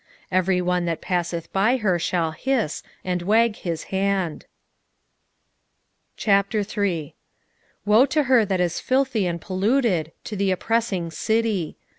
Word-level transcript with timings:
every 0.31 0.59
one 0.63 0.85
that 0.85 0.99
passeth 0.99 1.53
by 1.53 1.77
her 1.77 1.99
shall 1.99 2.31
hiss, 2.31 2.81
and 3.05 3.21
wag 3.21 3.55
his 3.57 3.83
hand. 3.93 4.47
3:1 6.17 7.13
Woe 7.85 8.05
to 8.07 8.23
her 8.23 8.43
that 8.43 8.59
is 8.59 8.79
filthy 8.79 9.27
and 9.27 9.39
polluted, 9.39 10.11
to 10.23 10.35
the 10.35 10.49
oppressing 10.49 11.11
city! 11.11 11.77